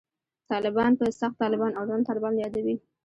[0.51, 2.75] طالبان په «سخت طالبان» او «نرم طالبان» یادوي.